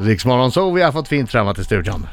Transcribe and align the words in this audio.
Riksmorgon 0.00 0.52
så 0.52 0.70
vi 0.70 0.82
har 0.82 0.92
fått 0.92 1.08
fint 1.08 1.30
framåt 1.30 1.58
i 1.58 1.64
studion. 1.64 2.06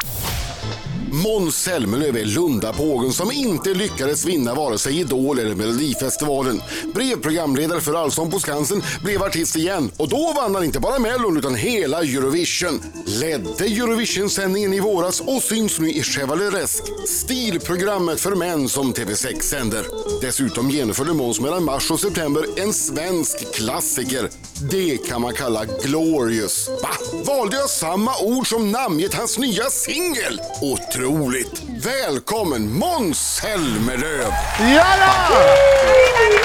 Måns 1.13 1.55
Zelmerlöw 1.55 2.17
är 2.21 2.25
Lundapågen 2.25 3.13
som 3.13 3.31
inte 3.31 3.69
lyckades 3.69 4.25
vinna 4.25 4.53
vare 4.53 4.77
sig 4.77 4.99
Idol 4.99 5.39
eller 5.39 5.55
Melodifestivalen. 5.55 6.61
Blev 6.93 7.21
programledare 7.21 7.81
för 7.81 7.93
Allsång 7.93 8.31
på 8.31 8.39
Skansen, 8.39 8.83
blev 9.03 9.23
artist 9.23 9.55
igen 9.55 9.91
och 9.97 10.09
då 10.09 10.33
vann 10.35 10.55
han 10.55 10.63
inte 10.63 10.79
bara 10.79 10.99
Mellon 10.99 11.37
utan 11.37 11.55
hela 11.55 11.99
Eurovision. 11.99 12.81
Ledde 13.05 13.65
Eurovision-sändningen 13.65 14.73
i 14.73 14.79
våras 14.79 15.21
och 15.21 15.43
syns 15.43 15.79
nu 15.79 15.89
i 15.91 16.03
Chevaleresk, 16.03 16.83
stilprogrammet 17.07 18.21
för 18.21 18.35
män 18.35 18.69
som 18.69 18.93
TV6 18.93 19.41
sänder. 19.41 19.85
Dessutom 20.21 20.69
genomförde 20.69 21.13
Måns 21.13 21.39
mellan 21.39 21.63
mars 21.63 21.91
och 21.91 21.99
september 21.99 22.45
en 22.57 22.73
svensk 22.73 23.53
klassiker. 23.53 24.29
Det 24.71 24.97
kan 24.97 25.21
man 25.21 25.33
kalla 25.33 25.65
glorious. 25.65 26.69
Va? 26.81 26.89
Valde 27.25 27.57
jag 27.57 27.69
samma 27.69 28.11
ord 28.21 28.47
som 28.47 28.71
namngett 28.71 29.13
hans 29.13 29.37
nya 29.37 29.69
singel? 29.69 30.41
Otroligt! 31.05 31.63
Välkommen 31.85 32.73
Måns 32.77 33.17
Zelmerlöw! 33.17 34.23
Ja 34.59 34.85
då! 34.99 35.39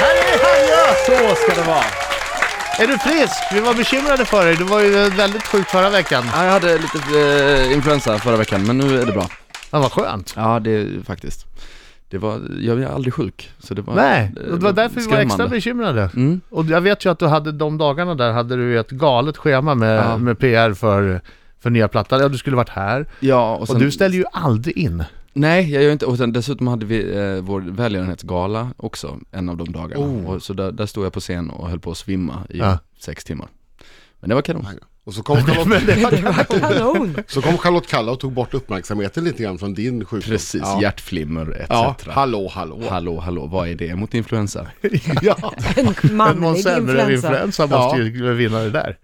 Här 0.00 0.14
är 0.14 0.38
han 0.42 0.68
ja! 0.70 0.94
Så 1.06 1.34
ska 1.42 1.60
det 1.62 1.66
vara. 1.68 1.84
Är 2.78 2.86
du 2.86 2.98
frisk? 2.98 3.34
Vi 3.52 3.60
var 3.60 3.74
bekymrade 3.74 4.24
för 4.24 4.44
dig. 4.46 4.56
Du 4.56 4.64
var 4.64 4.80
ju 4.80 5.08
väldigt 5.10 5.42
sjuk 5.46 5.66
förra 5.68 5.90
veckan. 5.90 6.24
Ja, 6.34 6.44
jag 6.44 6.52
hade 6.52 6.78
lite 6.78 6.98
eh, 7.20 7.72
influensa 7.72 8.18
förra 8.18 8.36
veckan, 8.36 8.66
men 8.66 8.78
nu 8.78 9.00
är 9.00 9.06
det 9.06 9.12
bra. 9.12 9.26
Ja, 9.70 9.78
vad 9.80 9.92
skönt. 9.92 10.32
Ja, 10.36 10.60
det 10.60 10.70
är 10.70 11.02
faktiskt. 11.04 11.46
Det 12.10 12.18
var, 12.18 12.40
jag 12.60 12.82
är 12.82 12.86
aldrig 12.86 13.14
sjuk, 13.14 13.50
så 13.58 13.74
det 13.74 13.82
var 13.82 13.94
Nej, 13.94 14.30
det 14.34 14.42
det 14.50 14.56
var 14.56 14.72
därför 14.72 15.00
vi 15.00 15.06
var 15.06 15.18
extra 15.18 15.48
bekymrade. 15.48 16.10
Mm. 16.16 16.40
Och 16.50 16.64
jag 16.64 16.80
vet 16.80 17.04
ju 17.04 17.10
att 17.12 17.18
du 17.18 17.26
hade 17.26 17.52
de 17.52 17.78
dagarna 17.78 18.14
där 18.14 18.32
hade 18.32 18.56
du 18.56 18.80
ett 18.80 18.90
galet 18.90 19.36
schema 19.36 19.74
med, 19.74 19.98
Ja. 20.04 20.16
med 20.16 20.38
PR 20.38 20.74
för, 20.74 21.20
för 21.60 21.70
nya 21.70 21.88
plattan. 21.88 22.20
Ja, 22.20 22.28
du 22.28 22.38
skulle 22.38 22.56
varit 22.56 22.68
här. 22.68 23.06
Ja, 23.20 23.54
och, 23.54 23.60
Och, 23.60 23.68
sen, 23.68 23.78
du 23.78 23.90
ställer 23.90 24.14
ju 24.16 24.24
aldrig 24.32 24.76
in. 24.78 25.04
Nej, 25.32 25.72
jag 25.72 25.82
gör 25.82 25.92
inte, 25.92 26.06
och 26.06 26.16
sen, 26.18 26.32
dessutom 26.32 26.66
hade 26.66 26.86
vi 26.86 27.16
eh, 27.16 27.40
vår 27.42 27.60
välgörenhetsgala 27.60 28.68
också, 28.76 29.18
en 29.30 29.48
av 29.48 29.56
de 29.56 29.72
dagarna. 29.72 30.04
Oh. 30.04 30.26
Och, 30.26 30.42
så 30.42 30.52
där, 30.52 30.72
där 30.72 30.86
stod 30.86 31.04
jag 31.04 31.12
på 31.12 31.20
scen 31.20 31.50
och 31.50 31.68
höll 31.70 31.80
på 31.80 31.90
att 31.90 31.96
svimma 31.96 32.42
i 32.50 32.58
Ja. 32.58 32.78
sex 32.98 33.24
timmar. 33.24 33.48
Men 34.20 34.28
det 34.28 34.34
var 34.34 34.42
kanon. 34.42 34.66
Och 35.08 35.14
så 35.14 35.22
kom, 35.22 35.36
Charlotte, 35.46 35.86
Det 35.86 36.02
var 36.02 36.44
kanon. 36.60 37.16
så 37.26 37.42
kom 37.42 37.58
Charlotte 37.58 37.86
Kalla 37.86 38.12
och 38.12 38.20
tog 38.20 38.32
bort 38.32 38.54
uppmärksamheten 38.54 39.24
lite 39.24 39.42
grann 39.42 39.58
från 39.58 39.74
din 39.74 40.04
sjukdom. 40.04 40.30
Precis, 40.30 40.60
Ja, 40.64 40.78
hjärtflimmer 40.82 41.50
etc. 41.60 41.66
ja 41.68 41.96
hallå, 42.08 42.50
hallå. 42.54 42.82
Hallå, 42.90 43.20
hallå, 43.20 43.46
vad 43.46 43.68
är 43.68 43.74
det 43.74 43.94
mot 43.96 44.14
influensa? 44.14 44.66
ja. 45.22 45.54
En 45.76 45.94
Men 46.02 46.16
manlig 46.16 46.40
Måns 46.42 46.62
Zelmerlöw 46.62 47.12
influensa. 47.12 47.28
influensa 47.28 47.66
måste 47.66 47.98
ju 47.98 48.32
vinna 48.34 48.58
det 48.58 48.70
där. 48.70 48.96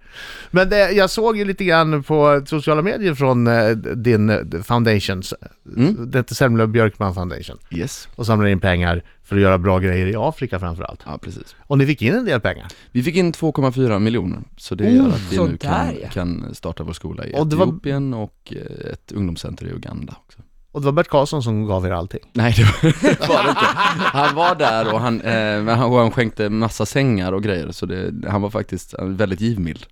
Men 0.51 0.69
det, 0.69 0.91
jag 0.91 1.11
såg 1.11 1.37
ju 1.37 1.45
lite 1.45 1.65
grann 1.65 2.03
på 2.03 2.43
sociala 2.47 2.83
medier 2.83 3.15
från 3.15 3.47
eh, 3.47 3.71
din 3.77 4.31
eh, 4.31 4.63
foundations. 4.63 5.35
Mm. 5.77 6.11
Det 6.11 6.19
heter 6.19 6.35
Zelmerlöw 6.35 6.67
Björkman 6.73 7.15
Foundation. 7.15 7.59
Yes. 7.71 8.09
Och 8.15 8.27
samlar 8.27 8.47
in 8.47 8.61
pengar 8.61 9.03
för 9.25 9.37
att 9.37 9.43
göra 9.43 9.59
bra 9.59 9.79
grejer 9.79 10.07
i 10.07 10.15
Afrika 10.17 10.59
framförallt. 10.61 11.01
Ja, 11.07 11.19
precis. 11.19 11.57
Och 11.61 11.79
ni 11.79 11.87
fick 11.87 12.03
in 12.03 12.15
en 12.15 12.25
del 12.25 12.41
pengar. 12.41 12.67
Vi 12.93 13.03
fick 13.03 13.17
in 13.17 13.33
2,4 13.33 13.99
miljoner, 13.99 14.43
så 14.57 14.75
det 14.75 14.91
gör 14.91 15.03
Oh, 15.03 15.15
att 15.15 15.33
vi 15.33 15.39
nu 15.39 15.57
kan, 15.57 15.95
kan 16.13 16.55
starta 16.55 16.83
vår 16.83 16.93
skola 16.93 17.27
i 17.27 17.35
Och 17.37 17.47
det 17.47 17.57
var- 17.57 17.67
Etiopien 17.67 18.15
och 18.15 18.53
eh, 18.57 18.93
ett 18.93 19.13
ungdomscenter 19.13 19.67
i 19.67 19.71
Uganda 19.71 20.17
också. 20.27 20.39
Och 20.73 20.81
det 20.81 20.85
var 20.85 20.93
Bert 20.93 21.09
Karlsson 21.09 21.43
som 21.43 21.67
gav 21.67 21.87
er 21.87 21.91
allting. 21.91 22.21
Nej 22.33 22.55
det 22.57 22.63
var 22.65 22.83
det 23.45 23.49
inte. 23.51 23.61
Han 23.97 24.35
var 24.35 24.55
där 24.55 24.95
och 24.95 25.01
han, 25.01 25.21
eh, 25.21 25.65
han, 25.77 25.83
och 25.93 25.99
han 25.99 26.11
skänkte 26.11 26.49
massa 26.51 26.87
sängar 26.87 27.33
och 27.33 27.43
grejer, 27.43 27.71
så 27.73 27.87
det, 27.87 28.13
han 28.31 28.43
var 28.43 28.51
faktiskt 28.51 28.95
väldigt 29.03 29.41
givmild. 29.41 29.87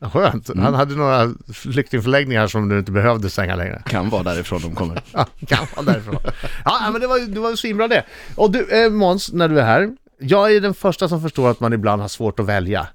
Skönt. 0.00 0.48
Mm. 0.48 0.64
Han 0.64 0.74
hade 0.74 0.94
några 0.94 1.30
flyktingförläggningar 1.54 2.46
som 2.46 2.68
du 2.68 2.78
inte 2.78 2.92
behövde 2.92 3.30
stänga 3.30 3.56
längre. 3.56 3.82
Kan 3.86 4.10
vara 4.10 4.22
därifrån 4.22 4.62
de 4.62 4.74
kommer. 4.74 5.02
Ja, 5.12 5.26
kan 5.48 5.66
vara 5.76 5.86
därifrån. 5.86 6.16
Ja, 6.64 6.88
men 6.92 7.00
det 7.00 7.06
var 7.06 7.18
ju 7.18 7.26
det 7.26 7.40
var 7.40 7.56
svinbra 7.56 7.88
det. 7.88 8.04
Och 8.34 8.50
du, 8.50 8.84
eh, 8.84 8.90
Måns, 8.90 9.32
när 9.32 9.48
du 9.48 9.60
är 9.60 9.64
här. 9.64 9.90
Jag 10.20 10.52
är 10.56 10.60
den 10.60 10.74
första 10.74 11.08
som 11.08 11.22
förstår 11.22 11.50
att 11.50 11.60
man 11.60 11.72
ibland 11.72 12.02
har 12.02 12.08
svårt 12.08 12.40
att 12.40 12.46
välja. 12.46 12.86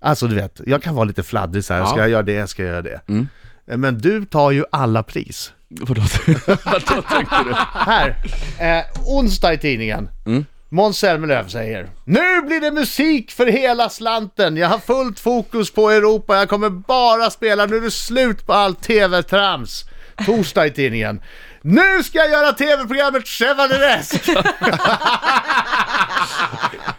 Alltså 0.00 0.26
du 0.26 0.34
vet, 0.34 0.60
jag 0.66 0.82
kan 0.82 0.94
vara 0.94 1.04
lite 1.04 1.22
fladdrig 1.22 1.64
så 1.64 1.74
här, 1.74 1.80
Ja. 1.80 1.86
ska 1.86 1.98
jag 1.98 2.08
göra 2.08 2.22
det, 2.22 2.46
ska 2.50 2.62
jag 2.62 2.70
göra 2.70 2.82
det. 2.82 3.00
Mm. 3.08 3.28
Eh, 3.66 3.76
Men 3.76 3.98
du 3.98 4.24
tar 4.24 4.50
ju 4.50 4.64
alla 4.72 5.02
pris. 5.02 5.52
Vadå, 5.68 6.02
vadå 6.64 7.02
tänkte 7.10 7.36
du? 7.44 7.54
Här, 7.74 8.16
eh, 8.60 8.84
onsdag 9.06 9.52
i 9.54 9.58
tidningen. 9.58 10.08
Mm. 10.26 10.46
Måns 10.72 10.98
Zelmerlöw 10.98 11.48
säger 11.48 11.90
Nu 12.04 12.42
blir 12.42 12.60
det 12.60 12.70
musik 12.70 13.30
för 13.30 13.46
hela 13.46 13.88
slanten. 13.88 14.56
Jag 14.56 14.68
har 14.68 14.78
fullt 14.78 15.20
fokus 15.20 15.70
på 15.70 15.90
Europa. 15.90 16.36
Jag 16.36 16.48
kommer 16.48 16.70
bara 16.70 17.30
spela. 17.30 17.66
Nu 17.66 17.76
är 17.76 17.80
det 17.80 17.90
slut 17.90 18.46
på 18.46 18.52
allt 18.52 18.82
tv-trams. 18.82 19.84
Torsdag 20.26 20.66
i 20.66 20.70
tidningen. 20.70 21.22
Nu 21.62 22.02
ska 22.02 22.18
jag 22.18 22.30
göra 22.30 22.52
tv-programmet 22.52 23.28
Chevaleresk! 23.28 24.22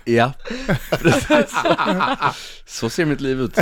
Ja, 0.05 0.31
precis. 0.89 1.55
Så 2.65 2.89
ser 2.89 3.05
mitt 3.05 3.21
liv 3.21 3.41
ut. 3.41 3.57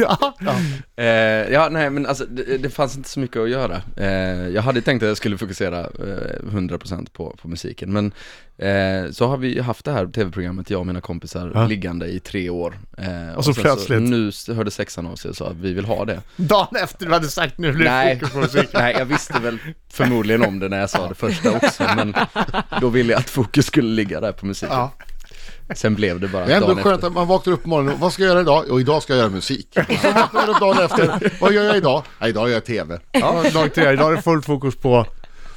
ja. 0.40 0.56
Eh, 0.96 1.04
ja, 1.52 1.68
nej 1.70 1.90
men 1.90 2.06
alltså 2.06 2.24
det, 2.26 2.58
det 2.58 2.70
fanns 2.70 2.96
inte 2.96 3.08
så 3.08 3.20
mycket 3.20 3.36
att 3.42 3.50
göra. 3.50 3.82
Eh, 3.96 4.48
jag 4.48 4.62
hade 4.62 4.80
tänkt 4.82 5.02
att 5.02 5.08
jag 5.08 5.16
skulle 5.16 5.38
fokusera 5.38 5.80
eh, 5.80 6.44
100% 6.50 7.10
på, 7.12 7.36
på 7.42 7.48
musiken, 7.48 7.92
men 7.92 8.12
eh, 8.58 9.10
så 9.10 9.26
har 9.26 9.36
vi 9.36 9.60
haft 9.60 9.84
det 9.84 9.92
här 9.92 10.06
tv-programmet, 10.06 10.70
jag 10.70 10.80
och 10.80 10.86
mina 10.86 11.00
kompisar, 11.00 11.50
Ja. 11.54 11.66
liggande 11.66 12.06
i 12.06 12.20
tre 12.20 12.50
år. 12.50 12.78
Eh, 12.98 13.34
Och 13.36 13.44
så 13.44 13.54
plötsligt- 13.54 14.02
nu 14.02 14.28
s- 14.28 14.48
hörde 14.48 14.70
sexan 14.70 15.06
av 15.06 15.16
sig 15.16 15.28
och 15.28 15.36
sa 15.36 15.48
att 15.48 15.56
vi 15.56 15.72
vill 15.72 15.84
ha 15.84 16.04
det. 16.04 16.20
Dagen 16.36 16.76
efter 16.82 17.06
du 17.06 17.12
hade 17.12 17.28
sagt 17.28 17.58
nu 17.58 17.72
blir 17.72 17.84
det 17.84 17.90
Nej, 17.90 18.14
fokus 18.18 18.32
på 18.32 18.38
musik. 18.38 18.68
nej, 18.74 18.94
jag 18.98 19.04
visste 19.06 19.38
väl 19.40 19.58
förmodligen 19.92 20.42
om 20.42 20.58
det 20.58 20.68
när 20.68 20.80
jag 20.80 20.90
sa 20.90 21.08
det 21.08 21.14
första 21.14 21.50
också, 21.56 21.82
men 21.96 22.14
då 22.80 22.88
ville 22.88 23.12
jag 23.12 23.18
att 23.20 23.30
fokus 23.30 23.66
skulle 23.66 23.88
ligga 23.94 24.20
där 24.20 24.32
på 24.32 24.46
musiken. 24.46 24.76
Ja. 24.76 24.92
Sen 25.74 25.94
blev 25.94 26.20
det 26.20 26.28
bara 26.28 26.46
Det 26.46 26.52
är 26.52 26.56
ändå 26.56 26.68
dagen 26.68 26.82
skönt 26.82 26.94
efter. 26.94 27.06
att 27.06 27.12
man 27.12 27.26
vaknar 27.26 27.52
upp 27.52 27.62
på 27.62 27.68
morgonen 27.68 27.94
och 27.94 28.00
vad 28.00 28.12
ska 28.12 28.22
jag 28.22 28.30
göra 28.30 28.40
idag? 28.40 28.68
Och 28.70 28.80
idag 28.80 29.02
ska 29.02 29.12
jag 29.12 29.18
göra 29.20 29.30
musik. 29.30 29.76
Och 29.88 29.96
så 30.02 30.10
vaknar 30.12 30.46
man 30.46 30.48
upp 30.48 30.60
dagen 30.60 30.84
efter. 30.84 31.30
Vad 31.40 31.52
gör 31.52 31.64
jag 31.64 31.76
idag? 31.76 32.02
Ja, 32.18 32.28
idag 32.28 32.48
gör 32.48 32.54
jag 32.54 32.64
TV. 32.64 32.98
Ja, 33.12 33.42
dag 33.54 33.74
tre. 33.74 33.92
Idag 33.92 34.12
är 34.12 34.16
det 34.16 34.22
fullt 34.22 34.46
fokus 34.46 34.76
på 34.76 35.06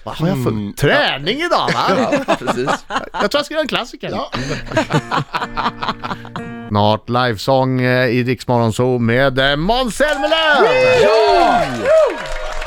vad 0.03 0.15
har 0.15 0.27
jag 0.27 0.43
för 0.43 0.73
träning 0.77 1.37
idag 1.37 1.69
va? 1.73 2.11
Ja, 2.27 2.35
precis. 2.39 2.69
Jag 3.13 3.31
tror 3.31 3.39
jag 3.39 3.45
ska 3.45 3.53
göra 3.53 3.61
en 3.61 3.67
klassiker. 3.67 4.09
Ja. 4.09 4.31
Snart 6.69 7.09
livesång 7.09 7.81
eh, 7.81 8.07
i 8.07 8.23
Rix 8.23 8.47
Morgon 8.47 8.73
Zoo 8.73 8.99
med 8.99 9.39
eh, 9.39 9.55
Måns 9.55 9.95
Zelmerlöw! 9.95 10.69
Ja! 11.03 11.61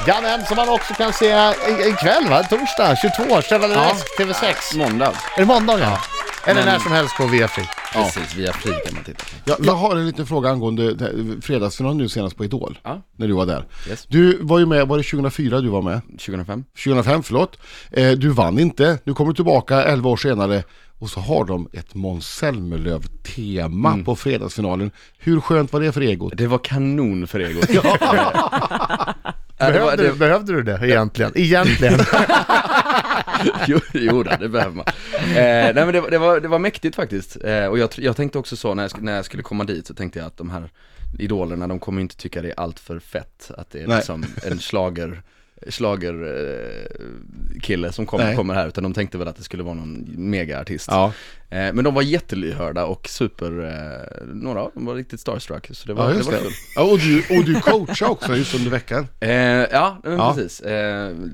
Janne 0.07 0.47
som 0.47 0.57
man 0.57 0.69
också 0.69 0.95
kan 0.95 1.13
se 1.13 1.27
i- 1.27 1.89
ikväll 1.89 2.29
va? 2.31 2.43
Torsdag 2.43 2.97
22, 2.97 3.43
Chevaleresque 3.43 4.25
TV6. 4.25 4.77
Måndag. 4.79 5.13
Är 5.37 5.41
det 5.41 5.47
måndag 5.47 5.79
ja? 5.81 5.99
Eller 6.47 6.61
Men- 6.65 6.73
när 6.73 6.79
som 6.79 6.93
helst 6.93 7.17
på 7.17 7.27
Viafree. 7.27 7.69
Precis, 7.93 8.35
via 8.37 8.53
fri 8.53 8.73
kan 8.85 8.95
man 8.95 9.05
titta 9.05 9.25
på. 9.25 9.31
Jag, 9.45 9.57
jag 9.63 9.75
har 9.75 9.97
en 9.97 10.07
liten 10.07 10.27
fråga 10.27 10.51
angående 10.51 10.95
det 10.95 11.05
här 11.05 11.41
fredagsfinalen 11.43 11.99
nu 11.99 12.09
senast 12.09 12.37
på 12.37 12.45
Idol. 12.45 12.79
Ja. 12.83 13.03
När 13.17 13.27
du 13.29 13.33
var 13.35 13.47
där. 13.47 13.67
Yes. 13.89 14.07
Du 14.09 14.39
var 14.43 14.59
ju 14.59 14.67
med, 14.67 14.89
var 14.89 14.99
det 14.99 15.05
2004 15.05 15.61
du 15.61 15.69
var 15.69 15.83
med? 15.83 16.01
2005. 16.09 16.65
2005, 16.85 17.23
förlåt. 17.23 17.59
Eh, 17.91 18.11
du 18.13 18.29
vann 18.29 18.59
inte. 18.59 18.99
Nu 19.05 19.15
kommer 19.15 19.31
du 19.31 19.35
tillbaka 19.35 19.83
11 19.85 20.11
år 20.11 20.17
senare 20.17 20.63
och 20.99 21.11
så 21.11 21.21
har 21.21 21.45
de 21.45 21.69
ett 21.73 21.95
Måns 21.95 22.27
Zelmerlöw-tema 22.29 23.99
på 24.05 24.17
fredagsfinalen. 24.17 24.91
Hur 25.19 25.41
skönt 25.41 25.73
var 25.73 25.81
det 25.81 25.93
för 25.93 26.01
egot? 26.01 26.33
Det 26.37 26.47
var 26.47 26.59
kanon 26.59 27.27
för 27.27 27.41
egot. 27.41 27.69
ja. 29.67 29.71
det 29.73 29.79
var, 29.81 29.97
Behövde, 29.97 30.07
det, 30.13 30.19
behövde 30.19 30.53
du 30.53 30.63
det 30.63 30.79
egentligen? 30.83 31.33
Egentligen. 31.35 31.99
jo, 33.67 33.81
jo 33.95 34.23
då, 34.23 34.31
det 34.41 34.49
behöver 34.49 34.77
man. 34.77 34.85
Eh, 35.15 35.35
nej 35.35 35.75
men 35.75 35.93
det, 35.93 36.01
var- 36.01 36.11
det, 36.11 36.19
var, 36.19 36.41
det 36.41 36.49
var 36.49 36.59
mäktigt 36.59 36.97
faktiskt. 36.97 37.37
Eh, 37.45 37.67
och 37.67 37.79
jag, 37.79 37.91
jag 37.97 38.17
tänkte 38.17 38.39
också 38.39 38.57
så 38.57 38.75
när 38.75 38.83
jag, 38.83 39.03
när 39.03 39.17
jag 39.17 39.25
skulle 39.25 39.43
komma 39.43 39.65
dit 39.65 39.87
så 39.87 39.95
tänkte 39.95 40.19
jag 40.19 40.27
att 40.27 40.37
de 40.37 40.51
här 40.51 40.71
idolerna, 41.19 41.67
de 41.67 41.79
kommer 41.79 42.01
inte 42.01 42.17
tycka 42.17 42.43
det 42.43 42.49
är 42.49 42.61
allt 42.61 42.81
för 42.81 42.99
fett. 42.99 43.51
Att 43.57 43.71
det 43.71 43.83
är 43.83 43.87
Nej. 43.87 43.97
liksom 43.97 44.25
en 44.43 44.59
slager 44.59 45.23
slager 45.71 46.15
eh, 46.15 47.61
kille 47.63 47.93
som 47.93 48.07
kommer, 48.07 48.37
kommer 48.37 48.55
här 48.55 48.69
utan 48.69 48.83
de 48.85 48.95
tänkte 48.95 49.19
väl 49.19 49.29
att 49.29 49.37
det 49.37 49.43
skulle 49.43 49.63
vara 49.63 49.75
någon 49.75 50.05
megaartist. 50.31 50.89
Ja, 50.91 51.13
Eh, 51.51 51.73
men 51.73 51.85
de 51.85 51.95
var 51.95 52.03
jättelyhörda 52.03 52.85
och 52.85 53.09
super, 53.09 53.47
eh, 53.65 54.27
några 54.35 54.61
av 54.63 54.71
dem 54.75 54.85
var 54.87 54.95
riktigt 54.95 55.21
starstruck 55.21 55.69
så 55.73 55.87
det 55.87 55.95
var, 55.95 56.11
ja 56.11 56.17
det 56.17 56.23
var 56.23 56.33
det. 56.33 56.39
kul. 56.39 56.53
Ja, 56.77 56.83
och, 56.93 56.99
du, 56.99 57.19
och 57.39 57.45
du 57.45 57.61
coachar 57.61 58.07
också 58.11 58.37
just 58.37 58.55
under 58.55 58.71
veckan. 58.71 59.07
Ja, 59.21 59.99
Ja. 60.05 60.35
precis. 60.37 60.63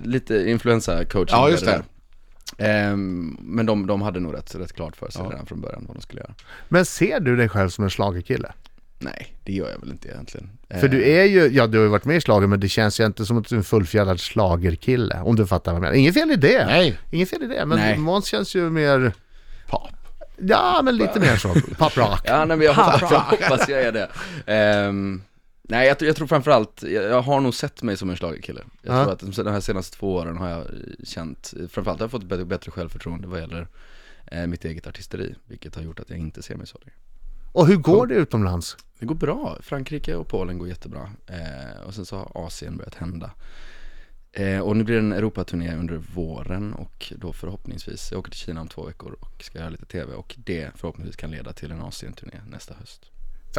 Lite 0.04 0.34
influensa-coaching. 0.50 1.28
Ja, 1.36 1.50
just 1.50 1.64
där. 1.64 1.82
Ehm, 2.58 3.36
men 3.40 3.66
de, 3.66 3.86
de 3.86 4.02
hade 4.02 4.20
nog 4.20 4.34
rätt, 4.34 4.54
rätt 4.54 4.72
klart 4.72 4.96
för 4.96 5.10
sig 5.10 5.22
Ja. 5.24 5.30
redan 5.30 5.46
från 5.46 5.60
början 5.60 5.84
vad 5.88 5.96
de 5.96 6.00
skulle 6.02 6.20
göra. 6.20 6.34
Men 6.68 6.84
ser 6.84 7.20
du 7.20 7.36
dig 7.36 7.48
själv 7.48 7.68
som 7.68 7.84
en 7.84 7.90
schlagerkille? 7.90 8.52
Nej, 8.98 9.34
det 9.44 9.52
gör 9.52 9.70
jag 9.70 9.78
väl 9.80 9.90
inte 9.90 10.08
egentligen. 10.08 10.50
Eh, 10.68 10.80
För 10.80 10.88
du 10.88 11.04
är 11.04 11.24
ju, 11.24 11.46
ja 11.48 11.66
du 11.66 11.78
har 11.78 11.84
ju 11.84 11.90
varit 11.90 12.04
med 12.04 12.16
i 12.16 12.20
slager 12.20 12.46
men 12.46 12.60
det 12.60 12.68
känns 12.68 13.00
ju 13.00 13.06
inte 13.06 13.26
som 13.26 13.38
att 13.38 13.48
du 13.48 13.54
är 13.54 13.58
en 13.58 13.64
fullfjädrad 13.64 14.20
schlagerkille 14.20 15.20
Om 15.20 15.36
du 15.36 15.46
fattar 15.46 15.72
vad 15.72 15.76
jag 15.76 15.82
menar. 15.82 15.94
Inget 15.94 16.14
fel 16.14 16.30
i 16.30 16.36
det. 16.36 16.66
Nej. 16.66 16.98
Inget 17.10 17.30
fel 17.30 17.42
i 17.42 17.46
det. 17.46 17.66
Men 17.66 17.78
Nej. 17.78 17.98
Måns 17.98 18.26
känns 18.26 18.54
ju 18.54 18.70
mer, 18.70 19.12
Pop. 19.68 19.88
ja 20.38 20.80
men 20.84 20.96
lite 20.96 21.20
mer 21.20 21.36
så. 21.36 21.54
Pop 21.78 21.96
rock. 21.96 22.20
Ja, 22.24 22.44
nej, 22.44 22.56
men 22.56 22.66
jag 22.66 22.74
hoppas, 22.74 23.00
jag 23.10 23.20
hoppas 23.20 23.68
jag 23.68 23.82
är 23.82 23.92
det. 23.92 24.08
Ehm, 24.46 25.22
Nej 25.70 25.88
jag, 25.88 26.02
jag 26.02 26.16
tror 26.16 26.26
framförallt, 26.26 26.82
jag, 26.82 27.04
jag 27.04 27.22
har 27.22 27.40
nog 27.40 27.54
sett 27.54 27.82
mig 27.82 27.96
som 27.96 28.10
en 28.10 28.16
schlagerkille 28.16 28.60
Jag 28.82 28.96
Ja. 28.96 29.04
tror 29.04 29.12
att 29.12 29.36
de, 29.44 29.52
här 29.52 29.60
senaste 29.60 29.96
två 29.96 30.14
åren 30.14 30.36
har 30.36 30.48
jag 30.48 30.58
eh, 30.60 30.64
känt, 31.04 31.54
framförallt 31.70 32.00
har 32.00 32.04
jag 32.04 32.10
fått 32.10 32.24
bättre, 32.24 32.44
bättre 32.44 32.70
självförtroende 32.70 33.28
vad 33.28 33.40
gäller 33.40 33.66
eh, 34.26 34.46
mitt 34.46 34.64
eget 34.64 34.86
artisteri 34.86 35.34
Vilket 35.46 35.74
har 35.74 35.82
gjort 35.82 36.00
att 36.00 36.10
jag 36.10 36.18
inte 36.18 36.42
ser 36.42 36.54
mig 36.56 36.66
så 36.66 36.78
längre 36.78 36.96
Och 37.58 37.66
hur 37.66 37.76
går 37.76 38.06
det 38.06 38.14
utomlands? 38.14 38.76
Det 38.98 39.06
går 39.06 39.14
bra, 39.14 39.58
Frankrike 39.60 40.14
och 40.14 40.28
Polen 40.28 40.58
går 40.58 40.68
jättebra. 40.68 41.10
Eh, 41.26 41.86
Och 41.86 41.94
sen 41.94 42.06
så 42.06 42.16
har 42.16 42.46
Asien 42.46 42.76
börjat 42.76 42.94
hända. 42.94 43.30
Eh, 44.32 44.58
Och 44.60 44.76
nu 44.76 44.84
blir 44.84 44.94
det 44.94 45.00
en 45.00 45.12
Europaturné 45.12 45.76
under 45.76 45.96
våren 45.96 46.72
och 46.74 47.12
då 47.16 47.32
förhoppningsvis, 47.32 48.08
jag 48.12 48.18
åker 48.18 48.30
till 48.30 48.40
Kina 48.40 48.60
om 48.60 48.68
två 48.68 48.84
veckor 48.86 49.16
och 49.20 49.44
ska 49.44 49.58
göra 49.58 49.68
lite 49.68 49.84
TV 49.86 50.12
och 50.14 50.34
det 50.38 50.70
förhoppningsvis 50.74 51.16
kan 51.16 51.30
leda 51.30 51.52
till 51.52 51.70
en 51.70 51.80
Asienturné 51.80 52.40
nästa 52.48 52.74
höst 52.74 53.10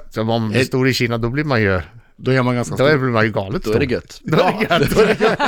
Så 0.10 0.22
om 0.22 0.28
man 0.28 0.50
blir 0.50 0.64
stor 0.64 0.88
i 0.88 0.94
Kina, 0.94 1.18
då 1.18 1.30
blir 1.30 1.44
man 1.44 1.62
ju, 1.62 1.82
Då 2.16 2.32
är 2.32 2.44
man 2.44 2.56
ganska 2.56 2.76
då 2.76 2.86
är 2.86 2.98
stor. 2.98 3.10
man 3.10 3.26
ju 3.26 3.32
galet 3.32 3.64
Då 3.64 3.70
stor. 3.70 3.76
är 3.82 3.88
det 3.88 3.94
gött 3.94 4.22
Då 4.24 4.38
är 4.38 4.52
det 4.60 4.62
gött. 4.70 4.90
Då 4.96 5.02
är 5.02 5.06
det 5.08 5.22
gött. 5.24 5.40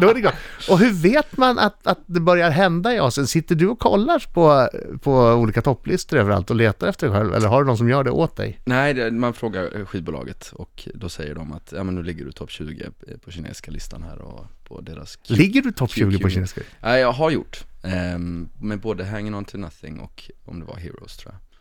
Då 0.00 0.08
är 0.08 0.14
det 0.14 0.20
gött. 0.20 0.34
Och 0.70 0.78
hur 0.78 0.92
vet 0.92 1.36
man 1.36 1.58
att, 1.58 1.86
att 1.86 1.98
det 2.06 2.20
börjar 2.20 2.50
hända 2.50 2.94
i 2.94 2.98
Asien? 2.98 3.26
Sitter 3.26 3.54
du 3.54 3.68
och 3.68 3.78
kollar 3.78 4.24
på, 4.32 4.68
på 5.02 5.12
olika 5.18 5.62
topplistor 5.62 6.16
överallt 6.18 6.50
och 6.50 6.56
letar 6.56 6.86
efter 6.88 7.08
dig 7.08 7.16
själv? 7.16 7.34
Eller 7.34 7.48
har 7.48 7.62
du 7.62 7.66
någon 7.66 7.78
som 7.78 7.88
gör 7.88 8.04
det 8.04 8.10
åt 8.10 8.36
dig? 8.36 8.60
Nej, 8.64 8.94
det, 8.94 9.10
man 9.10 9.32
frågar 9.34 9.84
skivbolaget 9.84 10.50
och 10.54 10.88
då 10.94 11.08
säger 11.08 11.34
de 11.34 11.52
att 11.52 11.72
ja 11.76 11.82
men 11.84 11.94
nu 11.94 12.02
ligger 12.02 12.24
du 12.24 12.32
topp 12.32 12.50
20 12.50 12.90
på 13.24 13.30
kinesiska 13.30 13.70
listan 13.70 14.02
här 14.02 14.18
och 14.18 14.46
på 14.64 14.80
deras 14.80 15.18
Ligger 15.26 15.62
du 15.62 15.72
topp 15.72 15.90
20 15.90 16.18
på 16.18 16.28
kinesiska? 16.28 16.60
Nej, 16.82 17.00
jag 17.00 17.12
har 17.12 17.30
gjort. 17.30 17.64
ehm, 17.82 18.48
med 18.60 18.80
både 18.80 19.04
Hanging 19.04 19.34
On 19.34 19.44
To 19.44 19.58
Nothing 19.58 20.00
och 20.00 20.30
om 20.44 20.60
det 20.60 20.66
var 20.66 20.76
Heroes 20.76 21.16
tror 21.16 21.32
jag. 21.34 21.51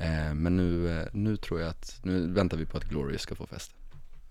Ehm, 0.00 0.38
men 0.42 0.56
nu, 0.56 0.98
eh, 1.00 1.06
nu 1.12 1.36
tror 1.36 1.60
jag 1.60 1.68
att, 1.68 1.98
nu 2.02 2.32
väntar 2.32 2.56
vi 2.56 2.66
på 2.66 2.76
att 2.76 2.84
Glorious 2.84 3.22
ska 3.22 3.34
få 3.34 3.46
fest. 3.46 3.70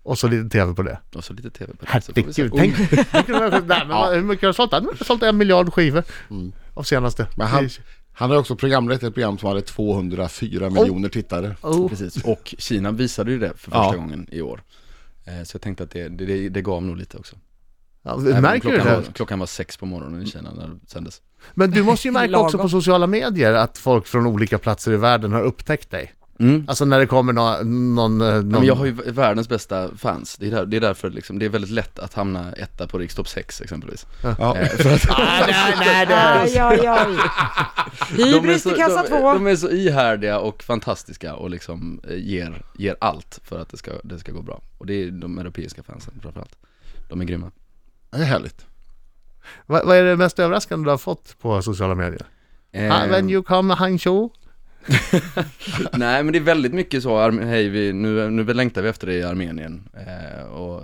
Och 0.04 0.19
så 0.19 0.27
lite 0.27 0.50
tv 0.50 0.74
på 0.74 0.83
det. 0.83 1.00
Och 1.16 1.24
så 1.24 1.33
lite 1.33 1.50
tv 1.50 1.74
på 1.74 1.86
det. 1.86 1.92
Herregud, 1.92 2.51
tänk, 2.56 2.75
tänk 3.12 3.30
hur 3.30 4.21
mycket 4.21 4.42
har 4.42 4.48
du 4.48 4.54
sålt? 4.54 4.71
Han 4.71 4.86
har 4.86 5.06
sålt 5.06 5.24
en 5.24 5.38
miljard 5.38 5.74
skivor 5.74 6.04
av 6.74 6.83
senaste. 6.83 7.27
Men 7.36 7.48
han, 7.48 7.69
han 8.13 8.30
har 8.30 8.38
också 8.38 8.56
programlett 8.56 9.04
ett 9.04 9.13
program 9.13 9.38
som 9.38 9.48
hade 9.50 9.62
204 9.62 10.69
miljoner 10.69 11.10
tittare. 11.10 11.56
Oh. 11.62 11.89
Precis, 11.89 12.24
och 12.24 12.56
Kina 12.57 12.92
visade 12.92 13.31
ju 13.31 13.39
det 13.39 13.50
för 13.50 13.72
första 13.72 13.77
Ja. 13.77 13.95
gången 13.95 14.27
i 14.31 14.42
år. 14.42 14.62
Eh, 15.25 15.44
så 15.44 15.56
jag 15.56 15.62
tänkte 15.62 15.83
att 15.83 15.92
det, 15.92 16.10
det, 16.10 16.50
det 16.50 16.62
gav 16.62 16.83
nog 16.83 16.98
lite 16.98 17.18
också. 17.18 17.36
Ja, 18.09 18.41
märker 18.41 18.69
du 18.69 18.75
klockan 18.75 18.88
det? 18.88 18.95
Var, 18.95 19.13
klockan 19.13 19.39
var 19.39 19.45
sex 19.45 19.77
på 19.77 19.85
morgonen 19.85 20.21
i 20.21 20.25
Kina 20.25 20.51
när 20.51 20.67
det 20.67 20.89
sändes. 20.89 21.21
Men 21.53 21.71
du 21.71 21.83
måste 21.83 22.07
ju 22.07 22.11
märka 22.11 22.38
också 22.39 22.57
på 22.57 22.69
sociala 22.69 23.07
medier 23.07 23.53
att 23.53 23.77
folk 23.77 24.07
från 24.07 24.25
olika 24.27 24.57
platser 24.57 24.91
i 24.91 24.97
världen 24.97 25.31
har 25.31 25.41
upptäckt 25.44 25.91
dig. 25.91 26.13
Mm. 26.41 26.65
Alltså 26.67 26.85
när 26.85 27.00
det 27.00 27.06
kommer 27.06 27.33
nå- 27.33 27.63
någon... 27.63 28.21
eh, 28.21 28.27
Ja, 28.27 28.33
någon 28.33 28.50
men 28.50 28.63
jag 28.65 28.75
har 28.75 28.85
ju 28.85 28.91
världens 28.91 29.50
bästa 29.50 29.89
fans, 29.97 30.38
det 30.39 30.47
är, 30.47 30.51
där, 30.51 30.65
det 30.65 30.77
är 30.77 30.81
därför 30.81 31.09
liksom, 31.09 31.39
det 31.39 31.45
är 31.45 31.50
väldigt 31.50 31.71
lätt 31.71 32.00
att 32.00 32.13
hamna 32.13 32.51
etta 32.53 32.88
på 32.88 32.97
Rikstopp 32.97 33.27
6 33.27 33.61
exempelvis 33.61 34.06
Ja. 34.23 34.57
Eh, 34.57 34.67
för 34.67 34.94
att 34.94 35.09
Nej, 35.17 35.44
nej, 35.47 35.75
nej, 35.79 36.05
det 36.05 36.15
Aj, 36.15 36.57
aj, 36.57 36.88
aj. 36.88 37.17
de, 38.17 38.23
är 38.23 38.25
Hybris 38.33 38.63
så, 38.63 38.69
till 38.69 38.77
kassa 38.77 39.01
de, 39.03 39.07
två. 39.09 39.33
de 39.33 39.47
är 39.47 39.55
så 39.55 39.69
ihärdiga 39.69 40.39
och 40.39 40.63
fantastiska 40.63 41.35
och 41.35 41.50
liksom 41.50 42.01
eh, 42.09 42.15
ger, 42.17 42.65
ger 42.77 42.95
allt 43.01 43.39
för 43.44 43.59
att 43.59 43.69
det 43.69 43.77
ska, 43.77 43.91
det 44.03 44.19
ska 44.19 44.31
gå 44.31 44.41
bra 44.41 44.62
Och 44.77 44.85
det 44.85 44.94
är 45.03 45.12
de 45.12 45.39
europeiska 45.39 45.83
fansen 45.83 46.13
framförallt 46.21 46.55
De 47.09 47.21
är 47.21 47.25
grymma 47.25 47.51
Det 48.09 48.17
är 48.17 48.23
härligt. 48.23 48.65
Vad, 49.65 49.85
vad 49.85 49.97
är 49.97 50.03
det 50.03 50.17
mest 50.17 50.39
överraskande 50.39 50.85
du 50.85 50.89
har 50.89 50.97
fått 50.97 51.39
på 51.39 51.61
sociala 51.61 51.95
medier? 51.95 52.25
Ah, 52.73 53.07
when 53.07 53.29
you 53.29 53.44
come 53.44 53.73
Hangzhou? 53.73 54.29
Nej 55.94 56.23
men 56.23 56.33
det 56.33 56.39
är 56.39 56.44
väldigt 56.44 56.73
mycket 56.73 57.03
så, 57.03 57.31
hej 57.31 57.69
vi, 57.69 57.94
nu, 57.94 58.29
nu 58.29 58.53
längtar 58.53 58.81
vi 58.81 58.89
efter 58.89 59.07
det 59.07 59.13
i 59.13 59.23
Armenien 59.23 59.89
eh, 59.94 60.44
Och 60.44 60.83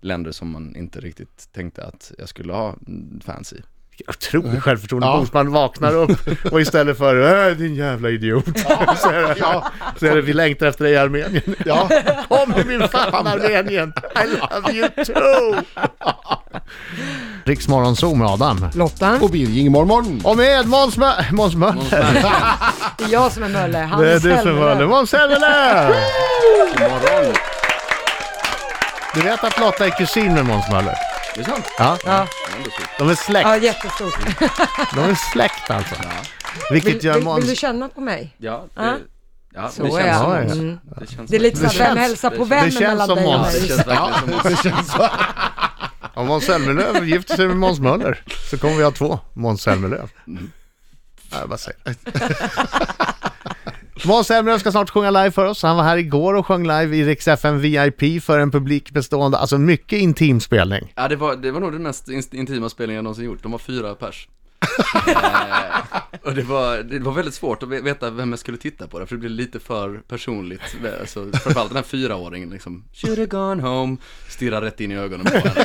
länder 0.00 0.32
som 0.32 0.50
man 0.50 0.76
inte 0.76 1.00
riktigt 1.00 1.48
tänkte 1.52 1.84
att 1.84 2.12
jag 2.18 2.28
skulle 2.28 2.52
ha 2.52 2.76
fans 3.24 3.52
i 3.52 3.62
Otroligt 4.08 4.62
självförtroende 4.62 5.06
Ja. 5.06 5.16
boost. 5.16 5.32
Man 5.32 5.52
vaknar 5.52 5.94
upp 5.96 6.10
och 6.52 6.60
istället 6.60 6.98
för 6.98 7.48
äh, 7.48 7.54
din 7.56 7.74
jävla 7.74 8.08
idiot 8.10 8.44
så, 8.96 9.08
är 9.10 9.22
det, 9.34 9.62
så 9.98 10.06
är 10.06 10.14
det 10.14 10.22
vi 10.22 10.32
längtar 10.32 10.66
efter 10.66 10.84
dig 10.84 10.92
i 10.92 10.96
Armenien. 10.96 11.54
Ja, 11.66 11.88
Kom 12.28 12.54
i 12.60 12.64
min 12.64 12.88
famn 12.88 13.26
Armenien! 13.26 13.92
I 14.24 14.26
love 14.28 14.72
you 14.72 14.88
too! 15.04 15.62
Riksmorgon 17.44 17.96
Zoom 17.96 18.18
med 18.18 18.28
Adam. 18.28 18.66
Lotta, 18.74 19.18
och 19.20 19.30
Birging 19.30 19.72
morgon. 19.72 20.20
Och 20.24 20.36
med 20.36 20.66
Måns 20.66 20.96
Mö- 20.96 21.32
Måns 21.32 21.54
Möller. 21.54 21.84
det 22.98 23.04
är 23.04 23.08
jag 23.08 23.32
som 23.32 23.42
är 23.42 23.48
Mölle. 23.48 23.78
Han 23.78 24.00
Det 24.00 24.10
är 24.10 24.14
du 24.14 24.20
som 24.20 24.30
Helmele. 24.30 24.60
Möller. 24.60 24.86
Måns 24.86 25.10
Zelmerlöw! 25.10 25.94
Du 29.14 29.20
vet 29.20 29.44
att 29.44 29.60
Lotta 29.60 29.86
är 29.86 29.90
kusin 29.90 30.34
med 30.34 30.44
Måns 30.46 30.70
Möller? 30.72 30.94
Det 31.34 31.40
är 31.40 31.44
sant? 31.44 31.64
Ja, 31.78 31.96
Ja, 32.04 32.26
de 32.98 33.08
är 33.10 33.14
släkt. 33.14 33.48
ja 33.48 33.56
jättestort. 33.56 34.14
De 34.94 35.00
är 35.00 35.14
släkt 35.32 35.70
alltså. 35.70 35.94
Vilket 36.70 36.94
Vill, 36.94 37.04
gör 37.04 37.14
vill, 37.14 37.24
Måns... 37.24 37.42
vill 37.42 37.50
du 37.50 37.56
känna 37.56 37.88
på 37.88 38.00
mig? 38.00 38.34
Ja, 38.38 38.64
Ja. 38.74 38.82
det, 38.82 38.96
ja, 39.54 39.68
Så 39.70 39.82
det 39.82 39.88
är 39.88 39.92
känns 39.92 40.06
jag. 40.06 40.16
som 40.20 40.32
Ja, 40.32 40.40
Måns. 40.42 40.52
Mm. 40.52 40.78
Det, 41.00 41.06
känns 41.10 41.30
Det 41.30 41.36
är 41.36 41.40
lite 41.40 41.56
som- 41.56 41.70
så 41.70 41.82
här, 41.82 41.88
vem 41.88 41.96
känns- 41.96 42.08
hälsar 42.08 42.30
på 42.30 42.36
det 42.36 42.44
vem 42.44 42.70
känns 42.70 42.80
mellan 42.80 43.08
dig 43.08 43.16
och 43.26 43.32
Måns. 43.32 43.54
Det 43.54 43.60
mig? 43.60 43.68
känns 43.68 43.86
verkligen 43.86 44.84
som 44.84 44.98
Måns. 45.00 45.10
Om 46.14 46.26
Måns 46.26 46.44
Zelmerlöw 46.44 47.04
gifter 47.06 47.36
sig 47.36 47.46
med 47.48 47.56
Måns 47.56 47.80
Möller 47.80 48.24
så 48.50 48.58
kommer 48.58 48.76
vi 48.76 48.82
ha 48.82 48.90
två 48.90 49.18
Måns 49.34 49.62
Zelmerlöw. 49.62 50.08
Ja, 51.30 51.38
jag 51.40 51.48
bara 51.48 51.58
säger. 51.58 51.78
Måns 54.04 54.26
Zelmerlöw 54.26 54.58
ska 54.58 54.70
snart 54.72 54.90
sjunga 54.90 55.10
live 55.10 55.30
för 55.30 55.44
oss. 55.44 55.62
Han 55.62 55.76
var 55.76 55.82
här 55.84 55.96
igår 55.96 56.34
och 56.34 56.46
sjöng 56.46 56.62
live 56.62 56.96
i 56.96 57.04
Rix 57.04 57.28
FM 57.28 57.60
VIP 57.60 58.22
för 58.22 58.38
en 58.38 58.50
publik 58.50 58.90
bestående, 58.90 59.38
alltså 59.38 59.58
mycket 59.58 59.98
intim 59.98 60.40
spelning. 60.40 60.92
Ja 60.96 61.08
det 61.08 61.16
var, 61.16 61.36
det 61.36 61.50
var 61.50 61.60
nog 61.60 61.72
den 61.72 61.82
mest 61.82 62.08
in- 62.08 62.22
intima 62.32 62.68
spelningen 62.68 62.96
jag 62.96 63.02
någonsin 63.04 63.24
gjort, 63.24 63.42
de 63.42 63.52
var 63.52 63.58
fyra 63.58 63.94
pers 63.94 64.28
eh, 65.06 65.98
Och 66.24 66.34
det 66.34 66.42
var, 66.42 66.78
det 66.78 66.98
var 66.98 67.12
väldigt 67.12 67.34
svårt 67.34 67.62
att 67.62 67.68
ve- 67.68 67.80
veta 67.80 68.10
vem 68.10 68.30
jag 68.30 68.38
skulle 68.38 68.58
titta 68.58 68.86
på 68.86 68.98
det, 68.98 69.06
för 69.06 69.14
det 69.14 69.20
blev 69.20 69.30
lite 69.32 69.60
för 69.60 70.00
personligt 70.08 70.60
alltså, 71.00 71.26
Framförallt 71.32 71.68
den 71.70 71.76
här 71.76 71.82
fyraåringen 71.84 72.50
liksom, 72.50 72.84
should 72.92 73.18
have 73.18 73.26
gone 73.26 73.62
home, 73.62 73.96
stirrar 74.28 74.62
rätt 74.62 74.80
in 74.80 74.92
i 74.92 74.96
ögonen 74.96 75.26
på 75.26 75.32
henne 75.48 75.64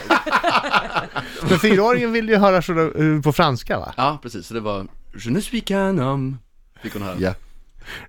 Men 1.50 1.60
fyraåringen 1.60 2.12
vill 2.12 2.30
ju 2.30 2.36
höra 2.38 2.62
så, 2.62 2.80
eh, 2.80 3.22
på 3.24 3.34
franska 3.34 3.80
va? 3.80 3.94
Ja 3.98 4.20
precis, 4.22 4.48
så 4.48 4.54
det 4.54 4.60
var, 4.60 4.88
je 5.26 5.32
ne 5.32 5.42
suis 5.42 5.64
qu'un 5.64 6.00
homme 6.00 6.38
Fick 6.84 6.94
hon 6.94 7.02
höra 7.02 7.16
Ja. 7.20 7.34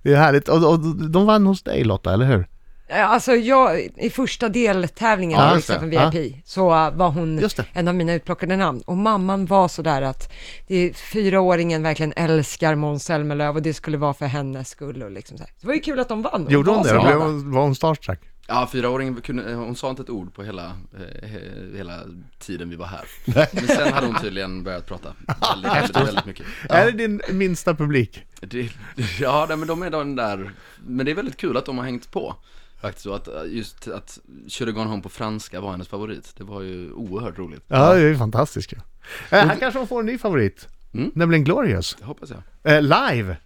Det 0.02 0.12
är 0.12 0.16
härligt. 0.16 0.48
Och, 0.48 0.70
och 0.70 0.78
de 1.10 1.26
vann 1.26 1.46
hos 1.46 1.62
dig 1.62 1.84
Lotta, 1.84 2.12
eller 2.12 2.26
hur? 2.26 2.46
Alltså 2.90 3.32
jag, 3.32 3.80
i 3.96 4.10
första 4.10 4.48
deltävlingen 4.48 5.54
just 5.54 5.68
det. 5.68 5.74
Riksdagen 5.74 6.12
VIP 6.12 6.34
så 6.44 6.70
uh, 6.70 6.90
var 6.90 7.10
hon 7.10 7.48
en 7.72 7.88
av 7.88 7.94
mina 7.94 8.14
utplockade 8.14 8.56
namn. 8.56 8.82
Och 8.86 8.96
mamman 8.96 9.46
var 9.46 9.68
sådär 9.68 10.02
att 10.02 10.32
det 10.66 10.96
fyraåringen 10.96 11.82
verkligen 11.82 12.12
älskar 12.16 12.74
Måns 12.74 13.04
Zelmerlöw 13.04 13.56
och 13.56 13.62
det 13.62 13.74
skulle 13.74 13.96
vara 13.96 14.14
för 14.14 14.26
hennes 14.26 14.68
skull 14.68 15.02
och 15.02 15.10
liksom 15.10 15.38
så 15.38 15.44
här. 15.44 15.52
Det 15.60 15.66
var 15.66 15.74
ju 15.74 15.80
kul 15.80 16.00
att 16.00 16.08
de 16.08 16.22
vann. 16.22 16.46
Gjorde 16.48 16.70
hon 16.70 16.78
var 16.78 16.94
det? 16.94 17.12
så 17.12 17.18
hon, 17.18 17.52
var 17.52 17.62
hon 17.62 17.74
starstruck? 17.74 18.20
Ja, 18.48 18.68
fyraåringen 18.72 19.20
kunde, 19.20 19.54
hon 19.54 19.76
sa 19.76 19.90
inte 19.90 20.02
ett 20.02 20.10
ord 20.10 20.34
på 20.34 20.42
hela, 20.42 20.64
eh, 20.66 21.28
he- 21.28 21.76
hela 21.76 22.00
tiden 22.38 22.70
vi 22.70 22.76
var 22.76 22.86
här 22.86 23.04
Men 23.52 23.66
sen 23.66 23.92
hade 23.92 24.06
hon 24.06 24.16
tydligen 24.20 24.62
börjat 24.64 24.86
prata 24.86 25.12
väldigt, 25.40 25.72
väldigt, 25.72 25.96
väldigt 25.96 26.26
mycket 26.26 26.46
Är 26.68 26.86
det 26.86 26.92
din 26.92 27.20
minsta 27.32 27.74
publik? 27.74 28.22
Det, 28.40 28.70
ja, 29.20 29.46
men 29.48 29.66
de 29.66 29.82
är 29.82 29.90
den 29.90 30.16
där, 30.16 30.50
men 30.86 31.06
det 31.06 31.12
är 31.12 31.16
väldigt 31.16 31.36
kul 31.36 31.56
att 31.56 31.66
de 31.66 31.78
har 31.78 31.84
hängt 31.84 32.10
på 32.10 32.36
Faktiskt 32.80 33.04
så 33.04 33.14
att 33.14 33.28
äh, 33.28 33.34
just 33.46 33.88
att 33.88 34.18
Should 34.48 34.74
gone 34.74 34.90
home 34.90 35.02
på 35.02 35.08
franska 35.08 35.60
var 35.60 35.70
hennes 35.70 35.88
favorit 35.88 36.32
Det 36.36 36.44
var 36.44 36.62
ju 36.62 36.92
oerhört 36.92 37.38
roligt 37.38 37.64
Ja, 37.68 37.94
det 37.94 38.00
är 38.00 38.08
ju 38.08 38.16
fantastiskt 38.18 38.72
ju. 38.72 38.76
Eh, 38.76 39.46
här 39.46 39.56
kanske 39.60 39.78
hon 39.78 39.88
får 39.88 40.00
en 40.00 40.06
ny 40.06 40.18
favorit. 40.18 40.68
Mm. 40.94 41.10
Nämligen 41.14 41.44
Glorious. 41.44 41.96
Det 41.98 42.04
hoppas 42.04 42.30
jag 42.30 42.42
Eh, 42.76 42.82
live! 42.82 43.36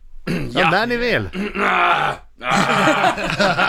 Ja. 0.52 0.70
när 0.70 0.86
ni 0.86 0.96
vill. 0.96 1.22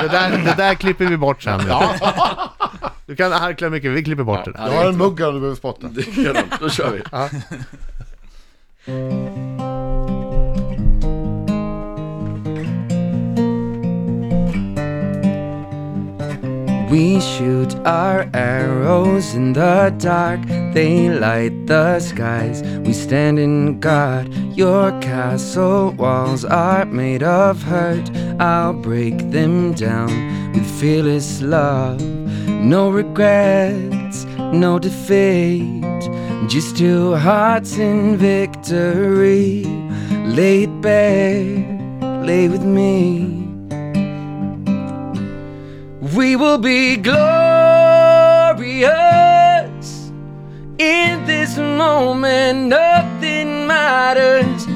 det, 0.02 0.08
där, 0.12 0.30
det 0.46 0.54
där 0.58 0.76
klipper 0.76 1.06
vi 1.06 1.18
bort 1.18 1.44
sen. 1.44 1.62
Du 3.06 3.16
kan 3.16 3.32
harkla 3.32 3.70
mycket, 3.70 3.92
vi 3.92 4.04
klipper 4.04 4.24
bort 4.24 4.46
det. 4.46 4.52
Ja, 4.58 4.66
Du 4.70 4.76
har 4.76 4.86
en 4.86 4.98
mugg 4.98 5.20
här 5.20 5.32
du 5.32 5.40
behöver 5.40 5.56
spotta. 5.56 5.88
Det 5.88 6.02
är 6.02 6.34
kanon, 6.34 6.44
då 6.60 6.70
kör 6.70 6.92
vi 6.92 7.02
We 16.92 17.22
shoot 17.22 17.74
our 17.86 18.30
arrows 18.34 19.34
in 19.34 19.54
the 19.54 19.96
dark, 19.98 20.42
they 20.74 21.10
light 21.10 21.66
the 21.66 22.02
skies. 22.02 22.62
We 22.86 22.92
stand 22.92 23.40
in 23.40 23.80
guard. 23.80 24.28
Your 24.58 24.92
castle 25.00 25.92
walls 25.92 26.44
are 26.44 26.84
made 26.84 27.24
of 27.24 27.64
hurt. 27.64 28.12
I'll 28.42 28.74
break 28.74 29.32
them 29.32 29.72
down 29.72 30.52
with 30.52 30.70
fearless 30.82 31.42
love. 31.42 32.02
No 32.48 32.90
regrets, 32.90 34.26
no 34.52 34.78
defeat, 34.78 36.02
just 36.50 36.76
two 36.76 37.16
hearts 37.16 37.78
in 37.78 38.18
victory. 38.18 39.64
Lay 40.26 40.64
it 40.64 40.82
bare, 40.82 42.22
lay 42.26 42.50
with 42.50 42.66
me. 42.66 43.41
We 46.16 46.36
will 46.36 46.58
be 46.58 46.98
glorious 46.98 47.22
in 50.78 51.26
this 51.26 51.58
moment. 51.58 52.68
Nothing 52.68 53.66
matters. 53.66 54.71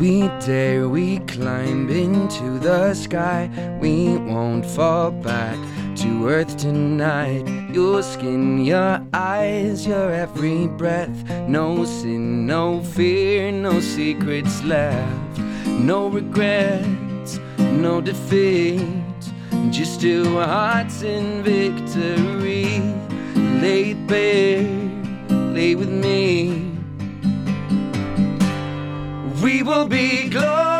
We 0.00 0.22
dare, 0.44 0.88
we 0.88 1.18
climb 1.20 1.88
into 1.88 2.58
the 2.58 2.94
sky. 2.94 3.48
We 3.80 4.16
won't 4.16 4.66
fall 4.66 5.12
back 5.12 5.56
to 5.98 6.28
earth 6.28 6.56
tonight. 6.56 7.46
Your 7.72 8.02
skin, 8.02 8.64
your 8.64 9.00
eyes, 9.12 9.86
your 9.86 10.10
every 10.10 10.66
breath. 10.66 11.14
No 11.48 11.84
sin, 11.84 12.44
no 12.44 12.82
fear, 12.82 13.52
no 13.52 13.78
secrets 13.78 14.64
left. 14.64 15.38
No 15.66 16.08
regrets, 16.08 17.38
no 17.58 18.00
defeat. 18.00 18.82
Just 19.70 20.00
two 20.00 20.38
hearts 20.40 21.02
in 21.02 21.44
victory. 21.44 22.82
Lay 23.60 23.94
bare, 23.94 24.68
lay 25.54 25.76
with 25.76 25.90
me. 25.90 26.63
We 29.44 29.62
will 29.62 29.86
be 29.86 30.30
glorious 30.30 30.73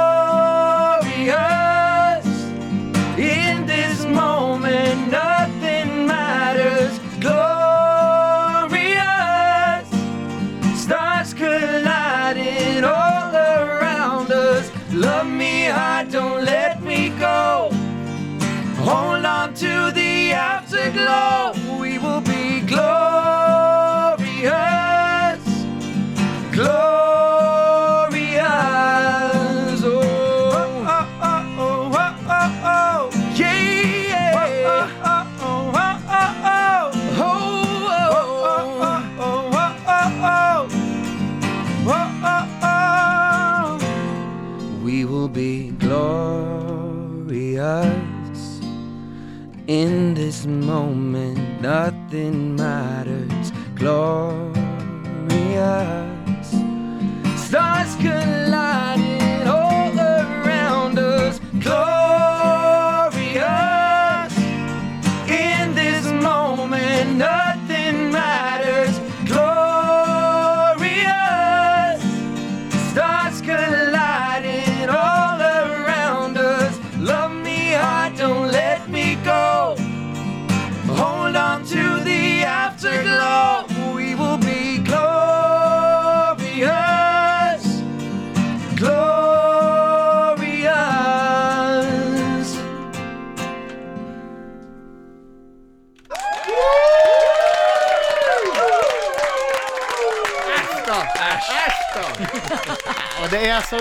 det 103.35 103.49
är 103.49 103.61
så... 103.61 103.77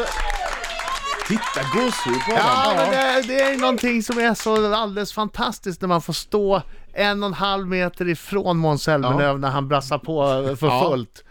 Titta, 1.28 1.62
gåshud 1.74 2.22
på 2.26 2.32
Ja, 2.32 2.74
men 2.76 2.92
det, 2.92 3.28
det 3.28 3.42
är 3.42 3.58
någonting 3.58 4.04
som 4.04 4.20
är 4.20 4.34
så 4.34 4.74
alldeles 4.74 5.14
fantastiskt 5.14 5.82
när 5.82 5.88
man 5.88 6.02
får 6.02 6.14
stå 6.14 6.62
en 6.94 7.24
och 7.24 7.28
en 7.28 7.34
halv 7.34 7.68
meter 7.68 8.10
ifrån 8.10 8.58
Måns 8.58 8.84
Zelmerlöw 8.84 9.40
när 9.40 9.50
han 9.50 9.68
brassar 9.68 9.98
på 9.98 10.26
för 10.60 10.90
fullt. 10.90 11.24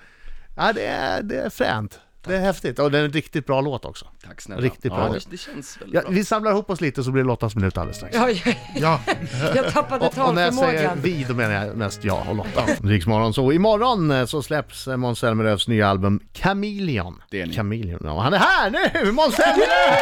Ja, 0.56 0.72
det 0.72 0.86
är, 0.86 1.22
det 1.22 1.40
är 1.40 1.50
fränt. 1.50 2.00
Det 2.26 2.36
är 2.36 2.40
häftigt 2.40 2.78
och 2.78 2.90
det 2.90 2.98
är 2.98 3.04
en 3.04 3.12
riktigt 3.12 3.46
bra 3.46 3.60
låt 3.60 3.84
också. 3.84 4.06
Tack 4.26 4.40
snälla. 4.40 4.62
Riktigt 4.62 4.92
bra. 4.92 5.06
Ja, 5.06 5.12
det, 5.12 5.20
det 5.30 5.36
känns 5.36 5.80
väldigt 5.80 5.94
Ja, 5.94 6.00
bra. 6.00 6.10
vi 6.10 6.24
samlar 6.24 6.50
ihop 6.50 6.70
oss 6.70 6.80
lite 6.80 7.04
så 7.04 7.10
blir 7.10 7.22
det 7.22 7.26
Lottas 7.28 7.54
minut 7.54 7.76
alldeles 7.78 7.96
strax. 7.96 8.14
Ja, 8.16 8.30
jag, 8.30 8.56
Ja, 8.76 9.00
jag 9.54 9.72
tappade 9.72 10.06
Och, 10.06 10.18
och 10.28 10.34
när 10.34 10.42
jag 10.42 10.54
säger 10.54 10.72
talförmågan. 10.72 11.00
vi, 11.02 11.24
då 11.28 11.34
menar 11.34 11.66
jag 11.66 11.76
mest 11.76 12.04
jag 12.04 12.28
och 12.28 12.36
Lotta. 12.36 12.64
Riksmorgon 12.82 13.34
så 13.34 13.52
imorgon 13.52 14.10
eh, 14.10 14.24
så 14.26 14.42
släpps 14.42 14.88
eh, 14.88 14.96
Måns 14.96 15.18
Zelmerlöws 15.18 15.68
nya 15.68 15.88
album 15.88 16.20
Chameleon. 16.34 17.22
Det 17.30 17.40
är 17.42 17.46
ni. 17.46 17.54
Chameleon, 17.54 18.00
ja. 18.04 18.20
Han 18.20 18.34
är 18.34 18.38
här 18.38 18.70
nu! 18.70 19.12
Måns 19.12 19.34
Zelmerlöw! 19.34 19.96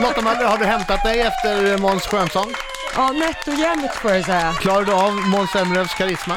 Lotta 0.00 0.22
Möller, 0.22 0.44
har 0.44 0.58
du 0.58 0.64
hämtat 0.64 1.02
dig 1.04 1.20
efter 1.20 1.72
eh, 1.72 1.78
Måns 1.78 2.02
skönsång? 2.06 2.52
Ja, 2.96 3.12
nätt 3.12 3.48
och 3.48 3.54
jämnt 3.54 3.92
får 3.92 4.10
jag 4.10 4.24
säga. 4.24 4.52
Klarar 4.52 4.84
du 4.84 4.92
av 4.92 5.12
Måns 5.14 5.50
Zelmerlöws 5.50 5.94
karisma? 5.94 6.34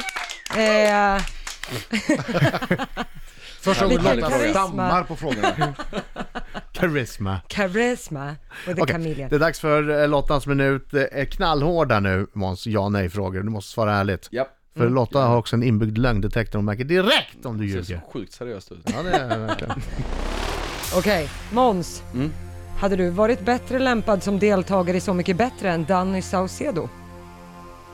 Eh, 0.56 1.22
första 3.62 3.86
gången 3.86 3.98
Vilken 4.02 4.16
Lotta 4.20 4.30
karisma. 4.32 4.52
stammar 4.66 5.04
på 5.04 5.16
frågorna. 5.16 5.74
Karisma. 6.74 7.40
charisma 7.50 8.36
with 8.68 8.76
the 8.76 8.82
Okej, 8.82 8.94
chameleon. 8.96 9.30
det 9.30 9.36
är 9.36 9.40
dags 9.40 9.60
för 9.60 10.02
eh, 10.02 10.08
Lottans 10.08 10.48
minut. 10.48 10.94
Är 10.94 11.26
knallhårda 11.26 12.00
nu, 12.00 12.28
Måns, 12.34 12.68
ja 12.68 12.90
nej-frågor. 12.90 13.44
Du 13.44 13.50
måste 13.50 13.72
svara 13.72 13.96
ärligt. 13.96 14.28
Ja. 14.32 14.48
För 14.78 14.90
Lotta 14.90 15.20
har 15.20 15.38
också 15.38 15.56
en 15.56 15.64
inbyggd 15.64 15.98
lögndetektor, 15.98 16.60
hon 16.60 16.66
märker 16.66 16.84
direkt 16.84 17.46
om 17.46 17.58
du 17.58 17.64
Det 17.66 17.72
ser 17.72 17.78
ljuger. 17.94 18.02
så 18.06 18.12
sjukt 18.12 18.34
seriöst 18.34 18.72
ut. 18.72 18.80
Ja, 18.96 19.04
det 19.04 19.12
är 19.12 19.30
det 19.30 19.38
verkligen. 19.38 19.74
Okej, 20.98 21.30
Måns. 21.52 22.04
Mm. 22.14 22.32
Hade 22.80 22.96
du 22.96 23.10
varit 23.10 23.40
bättre 23.42 23.80
lämpad 23.80 24.24
som 24.24 24.40
deltagare 24.40 24.98
i 24.98 25.00
Så 25.02 25.14
Mycket 25.14 25.38
Bättre 25.38 25.72
än 25.72 25.86
Danny 25.86 26.22
Saucedo? 26.22 26.90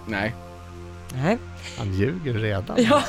Nej. 0.08 0.36
Nej. 1.14 1.38
Han 1.78 1.94
ljuger 1.94 2.34
redan. 2.34 2.78
Ja. 2.84 3.04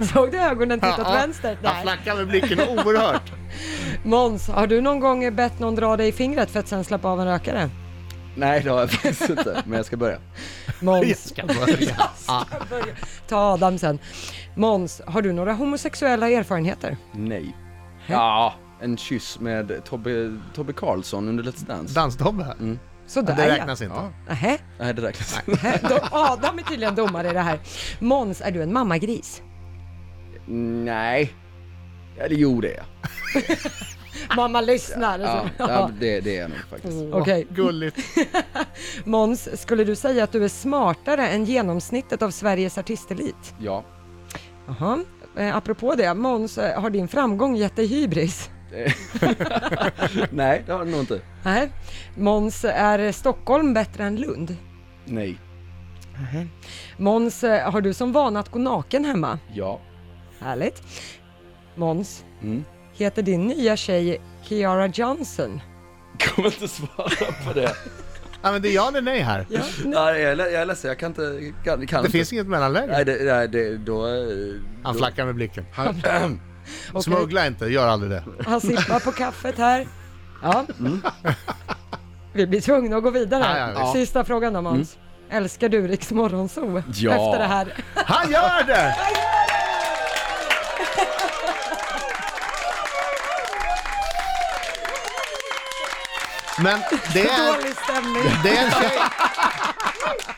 Såg 0.12 0.30
du 0.32 0.38
ögonen 0.40 0.80
titta 0.80 0.92
åt 0.92 1.08
Ja, 1.08 1.12
vänster? 1.12 1.58
Han 1.62 1.74
Nej. 1.74 1.82
flackar 1.82 2.16
med 2.16 2.28
blicken 2.28 2.60
oerhört. 2.60 3.32
Måns, 4.04 4.48
har 4.48 4.66
du 4.66 4.80
någon 4.80 5.00
gång 5.00 5.36
bett 5.36 5.58
någon 5.58 5.74
dra 5.74 5.96
dig 5.96 6.08
i 6.08 6.12
fingret 6.12 6.50
för 6.50 6.60
att 6.60 6.68
sen 6.68 6.84
släppa 6.84 7.08
av 7.08 7.20
en 7.20 7.26
rökare? 7.26 7.70
Nej 8.36 8.60
det 8.62 8.70
har 8.70 8.80
jag 8.80 8.90
faktiskt 8.90 9.30
inte, 9.30 9.62
men 9.66 9.76
jag 9.76 9.86
ska 9.86 9.96
börja. 9.96 10.18
Jag 10.66 10.84
Måns, 10.84 11.28
ska 11.28 11.46
börja. 11.46 11.96
Ja. 12.26 12.46
ta 13.28 13.36
Adam 13.38 13.78
sen. 13.78 13.98
Måns, 14.56 15.02
har 15.06 15.22
du 15.22 15.32
några 15.32 15.52
homosexuella 15.52 16.30
erfarenheter? 16.30 16.96
Nej. 17.12 17.56
Ja, 18.06 18.54
en 18.80 18.96
kyss 18.96 19.40
med 19.40 19.84
Tobbe, 19.84 20.40
Tobbe 20.54 20.72
Karlsson 20.72 21.28
under 21.28 21.44
Let's 21.44 21.66
Dance. 21.66 21.94
Danstobbe? 21.94 22.56
Mm. 22.60 22.78
Sådär 23.06 23.36
Det 23.36 23.46
ja. 23.46 23.54
räknas 23.54 23.82
inte. 23.82 23.94
Ja. 23.96 24.10
Nähä. 24.28 24.58
Nej 24.78 24.94
det 24.94 25.02
räknas. 25.02 25.40
Då- 25.82 26.00
Adam 26.10 26.58
är 26.58 26.62
tydligen 26.62 26.94
domare 26.94 27.30
i 27.30 27.32
det 27.32 27.40
här. 27.40 27.58
Måns, 27.98 28.40
är 28.40 28.50
du 28.50 28.62
en 28.62 28.72
mammagris? 28.72 29.42
Nej. 30.84 31.34
Eller 32.18 32.36
jo 32.36 32.60
det 32.60 32.68
är 32.72 32.76
jag. 32.76 32.86
Mamma 34.36 34.60
lyssnar. 34.60 35.18
Ja, 35.18 35.44
så- 35.58 35.64
ja 35.68 35.90
det, 36.00 36.20
det 36.20 36.36
är 36.36 36.40
jag 36.40 36.50
nog 36.50 36.58
faktiskt. 36.70 36.96
Okej, 37.12 37.46
Gulligt. 37.50 37.96
Måns, 39.04 39.60
skulle 39.62 39.84
du 39.84 39.96
säga 39.96 40.24
att 40.24 40.32
du 40.32 40.44
är 40.44 40.48
smartare 40.48 41.28
än 41.28 41.44
genomsnittet 41.44 42.22
av 42.22 42.30
Sveriges 42.30 42.78
artistelit? 42.78 43.54
Ja. 43.58 43.84
Jaha, 44.66 45.04
eh, 45.36 45.56
apropå 45.56 45.94
det, 45.94 46.14
Måns, 46.14 46.58
eh, 46.58 46.80
har 46.80 46.90
din 46.90 47.08
framgång 47.08 47.56
gett 47.56 47.76
dig 47.76 47.86
hybris? 47.86 48.50
Nej 50.30 50.62
det 50.66 50.72
har 50.72 50.84
det 50.84 50.90
nog 50.90 51.00
inte. 51.00 51.20
Nej. 51.42 51.70
Måns, 52.16 52.64
är 52.64 53.12
Stockholm 53.12 53.74
bättre 53.74 54.04
än 54.04 54.16
Lund? 54.16 54.56
Nej. 55.04 55.38
Måns, 56.96 57.44
eh, 57.44 57.70
har 57.72 57.80
du 57.80 57.94
som 57.94 58.12
vana 58.12 58.40
att 58.40 58.48
gå 58.48 58.58
naken 58.58 59.04
hemma? 59.04 59.38
Ja. 59.52 59.80
Härligt. 60.40 60.82
Måns, 61.74 62.24
Mm. 62.42 62.64
heter 62.94 63.22
din 63.22 63.46
nya 63.46 63.76
tjej 63.76 64.20
Kiara 64.42 64.86
Johnson? 64.86 65.60
Kommer 66.34 66.48
inte 66.48 66.68
svara 66.68 67.32
på 67.46 67.52
det. 67.54 67.72
Ja, 68.42 68.52
men 68.52 68.62
det 68.62 68.68
är 68.68 68.72
ja 68.74 68.88
eller 68.88 69.02
nej 69.02 69.20
här. 69.20 69.46
Ja. 69.50 69.60
Nej, 69.84 70.20
jag 70.22 70.32
är, 70.32 70.36
jag 70.36 70.52
är 70.62 70.66
ledsen, 70.66 70.88
jag 70.88 70.98
kan 70.98 71.08
inte, 71.10 71.52
kan, 71.64 71.86
kan 71.86 72.02
Det 72.02 72.06
inte. 72.06 72.10
finns 72.10 72.32
inget 72.32 72.46
mellanläge. 72.46 72.86
Nej, 72.86 73.04
det, 73.04 73.18
nej 73.24 73.48
det, 73.48 73.76
då... 73.76 74.06
eh, 74.06 74.12
Han 74.82 74.92
då- 74.92 74.98
flackar 74.98 75.26
med 75.26 75.34
blicken. 75.34 75.64
Okej. 76.90 77.02
Smuggla 77.02 77.46
inte, 77.46 77.66
gör 77.66 77.88
aldrig 77.88 78.10
det. 78.12 78.24
Han 78.46 78.60
sippar 78.60 79.00
på 79.00 79.12
kaffet 79.12 79.58
här. 79.58 79.86
Ja. 80.42 80.64
Vi 82.32 82.46
blir 82.46 82.60
tvungna 82.60 82.96
att 82.96 83.02
gå 83.02 83.10
vidare. 83.10 83.58
Ja, 83.58 83.72
ja, 83.74 83.80
visst. 83.80 83.92
Sista 83.92 84.24
frågan 84.24 84.52
då 84.52 84.62
Måns. 84.62 84.96
Älskar 85.30 85.68
du 85.68 85.88
Riks 85.88 86.10
Morgonzoo 86.10 86.82
Ja. 86.94 87.10
efter 87.10 87.38
det 87.38 87.46
här? 87.48 87.84
Han 87.94 88.30
gör 88.30 88.66
det! 88.66 88.94
Men 96.62 96.80
det 97.12 97.20
är, 97.20 97.52
Dålig 97.56 97.74
stämning. 97.76 98.22
det 98.44 98.56
är 98.56 98.64
en 98.64 98.70
tjej 98.70 98.98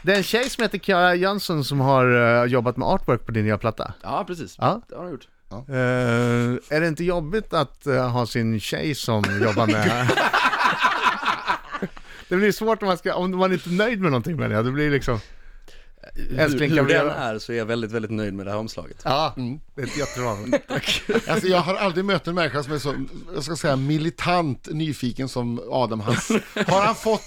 Det 0.03 0.13
är 0.13 0.17
en 0.17 0.23
tjej 0.23 0.51
som 0.51 0.63
heter 0.63 0.79
Kiara 0.79 1.15
Jönsson 1.15 1.65
som 1.65 1.81
har 1.81 2.41
eh, 2.43 2.45
jobbat 2.45 2.77
med 2.77 2.89
artwork 2.89 3.27
på 3.27 3.33
din 3.33 3.45
nya 3.45 3.59
platta. 3.59 3.95
Ja, 4.03 4.25
precis. 4.27 4.57
Ja. 4.59 4.81
Det 4.89 4.97
har 4.97 5.03
jag 5.05 5.11
gjort. 5.13 5.29
Eh, 5.51 6.77
är 6.77 6.81
det 6.81 6.89
inte 6.89 7.05
jobbigt 7.05 7.53
att 7.53 7.87
eh, 7.87 8.11
ha 8.11 8.27
sin 8.27 8.61
tjej 8.61 8.95
som 8.95 9.25
jobbar 9.43 9.67
med... 9.67 10.09
det 12.29 12.37
blir 12.37 12.53
svårt 12.53 12.83
om 12.83 12.89
man, 12.89 12.99
ska, 12.99 13.15
om 13.15 13.31
man 13.39 13.53
inte 13.53 13.71
är 13.71 13.73
nöjd 13.73 14.01
med 14.01 14.11
någonting 14.11 14.37
med 14.37 14.51
det. 14.51 14.63
Det 14.63 14.73
blir 14.73 14.91
liksom... 14.91 15.21
Älskling, 16.39 16.71
hur, 16.71 16.77
hur 16.77 16.89
den 16.89 17.09
är 17.09 17.39
så 17.39 17.53
är 17.53 17.57
jag 17.57 17.67
väldigt, 17.67 17.91
väldigt 17.91 18.11
nöjd 18.11 18.35
med 18.35 18.47
det 18.47 18.51
här 18.51 18.59
omslaget. 18.59 19.01
Ja, 19.05 19.35
det 19.75 19.83
är 19.83 19.99
jättebra. 19.99 20.37
Alltså 21.33 21.47
jag 21.49 21.61
har 21.61 21.75
aldrig 21.75 22.05
mött 22.05 22.27
en 22.27 22.35
människa 22.35 22.63
som 22.63 22.73
är 22.73 22.79
så, 22.79 22.95
jag 23.35 23.43
ska 23.43 23.57
säga 23.57 23.77
militant 23.77 24.69
nyfiken 24.73 25.29
som 25.29 25.61
Adam. 25.71 26.01
Han, 26.01 26.15
har 26.67 26.87
han 26.87 26.95
fått 26.95 27.23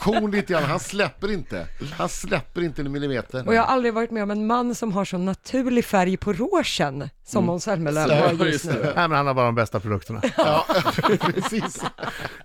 kon 0.00 0.30
lite 0.30 0.52
grann, 0.52 0.62
han 0.64 0.80
släpper 0.80 1.32
inte. 1.32 1.66
Han 1.96 2.08
släpper 2.08 2.62
inte 2.62 2.82
en 2.82 2.92
millimeter. 2.92 3.46
Och 3.46 3.54
jag 3.54 3.62
har 3.62 3.68
aldrig 3.68 3.94
varit 3.94 4.10
med 4.10 4.22
om 4.22 4.30
en 4.30 4.46
man 4.46 4.74
som 4.74 4.92
har 4.92 5.04
så 5.04 5.18
naturlig 5.18 5.84
färg 5.84 6.16
på 6.16 6.32
råsen 6.32 7.08
som 7.26 7.46
Måns 7.46 7.64
Zelmerlöw 7.64 8.36
har 8.38 8.46
just 8.46 8.64
nu. 8.64 8.92
Nej 8.96 9.08
men 9.08 9.12
han 9.12 9.26
har 9.26 9.34
bara 9.34 9.46
de 9.46 9.54
bästa 9.54 9.80
produkterna. 9.80 10.22
Ja, 10.36 10.66
precis. 11.20 11.82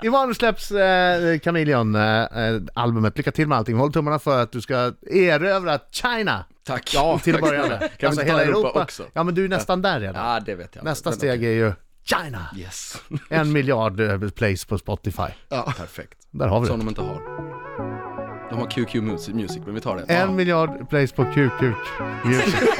Imorgon 0.03 0.35
släpps 0.35 0.71
eh, 0.71 1.39
Chameleon, 1.39 1.95
eh, 1.95 2.21
eh, 2.21 2.61
albumet. 2.73 3.17
Lycka 3.17 3.31
till 3.31 3.47
med 3.47 3.57
allting. 3.57 3.77
Håll 3.77 3.93
tummarna 3.93 4.19
för 4.19 4.41
att 4.41 4.51
du 4.51 4.61
ska 4.61 4.93
erövra 5.11 5.60
China. 5.91 6.45
Tack. 6.63 6.91
Ja, 6.93 7.19
till 7.19 7.35
att 7.35 7.41
börja 7.41 7.67
med. 7.67 7.79
Kan 7.97 8.11
vi 8.15 8.21
inte 8.21 8.33
ta 8.33 8.41
Europa, 8.41 8.81
också? 8.83 9.03
Ja 9.13 9.23
men 9.23 9.35
du 9.35 9.45
är 9.45 9.49
nästan 9.49 9.81
där 9.81 9.99
redan. 9.99 10.33
Ja, 10.33 10.39
det 10.39 10.55
vet 10.55 10.75
jag. 10.75 10.83
Nästa 10.85 11.09
Men 11.09 11.17
steg 11.17 11.39
okej. 11.39 11.45
är 11.47 11.53
ju 11.53 11.73
China. 12.03 12.45
Yes. 12.57 13.01
En 13.29 13.51
miljard 13.51 13.99
eh, 13.99 14.29
plays 14.29 14.65
på 14.65 14.77
Spotify. 14.77 15.27
Perfekt. 15.77 16.17
Där 16.31 16.47
har 16.47 16.59
vi 16.59 16.67
Som 16.67 16.79
det. 16.79 16.85
de 16.85 16.89
inte 16.89 17.01
har. 17.01 17.21
De 18.49 18.59
har 18.59 18.69
QQ 18.69 18.95
Music, 19.33 19.61
men 19.65 19.75
vi 19.75 19.81
tar 19.81 19.95
det. 19.97 20.13
En 20.13 20.35
miljard 20.35 20.89
plays 20.89 21.11
på 21.11 21.23
QQ 21.25 21.61
Music. 22.25 22.55